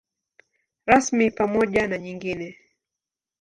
Rasmi 0.85 1.31
pamoja 1.31 1.87
na 1.87 1.97
nyingine. 1.97 2.57